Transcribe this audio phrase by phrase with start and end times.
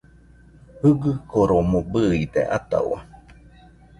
[0.79, 2.93] Jɨgɨkoromo bɨide atahau